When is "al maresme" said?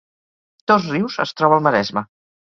1.59-2.03